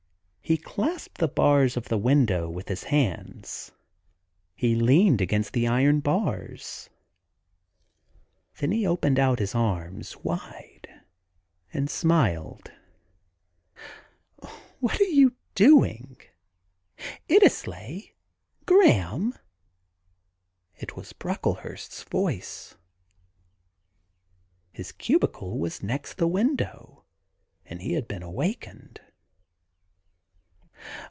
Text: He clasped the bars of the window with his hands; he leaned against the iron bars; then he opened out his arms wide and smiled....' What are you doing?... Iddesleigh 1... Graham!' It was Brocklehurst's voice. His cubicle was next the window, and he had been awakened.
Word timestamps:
He 0.43 0.57
clasped 0.57 1.19
the 1.19 1.29
bars 1.29 1.77
of 1.77 1.87
the 1.87 1.97
window 1.97 2.49
with 2.49 2.67
his 2.67 2.83
hands; 2.85 3.71
he 4.53 4.75
leaned 4.75 5.21
against 5.21 5.53
the 5.53 5.65
iron 5.65 6.01
bars; 6.01 6.89
then 8.57 8.71
he 8.73 8.85
opened 8.85 9.17
out 9.17 9.39
his 9.39 9.55
arms 9.55 10.17
wide 10.17 10.89
and 11.71 11.89
smiled....' 11.89 12.69
What 14.81 14.99
are 14.99 15.05
you 15.05 15.35
doing?... 15.55 16.17
Iddesleigh 17.29 18.09
1... 18.65 18.65
Graham!' 18.65 19.35
It 20.75 20.97
was 20.97 21.13
Brocklehurst's 21.13 22.03
voice. 22.03 22.75
His 24.73 24.91
cubicle 24.91 25.57
was 25.57 25.81
next 25.81 26.15
the 26.17 26.27
window, 26.27 27.05
and 27.65 27.81
he 27.81 27.93
had 27.93 28.05
been 28.09 28.21
awakened. 28.21 28.99